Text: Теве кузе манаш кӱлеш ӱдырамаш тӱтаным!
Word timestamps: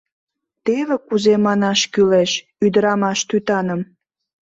Теве 0.65 0.95
кузе 1.07 1.35
манаш 1.45 1.81
кӱлеш 1.93 2.31
ӱдырамаш 2.65 3.19
тӱтаным! 3.29 3.81